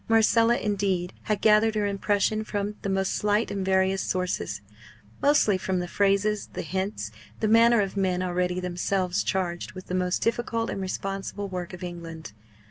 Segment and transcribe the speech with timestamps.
[0.09, 4.61] Marcella, indeed, had gathered her impression from the most slight and various sources
[5.21, 9.93] mostly from the phrases, the hints, the manner of men already themselves charged with the
[9.93, 12.31] most difficult and responsible work of England.